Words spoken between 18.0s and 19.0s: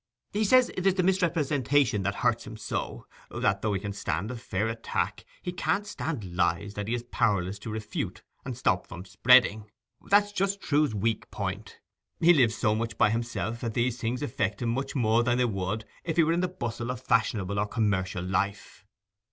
life.